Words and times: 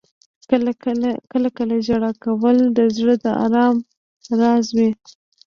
•کله 1.31 1.43
کله 1.57 1.75
ژړا 1.87 2.11
کول 2.23 2.57
د 2.77 2.79
زړه 2.97 3.15
د 3.23 3.25
آرام 3.45 3.75
راز 4.39 4.65
وي. 4.77 4.91